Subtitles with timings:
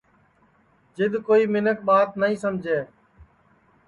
[0.95, 2.79] جِد کوئی مینکھ ٻات نائی سمجے